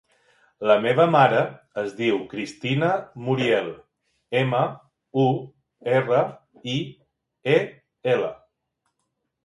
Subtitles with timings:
[0.69, 1.41] La meva mare
[1.81, 2.89] es diu Cristina
[3.27, 3.69] Muriel:
[4.43, 4.65] ema,
[5.27, 5.29] u,
[6.01, 6.27] erra,
[6.77, 6.83] i,
[7.59, 7.63] e,
[8.17, 8.37] ela.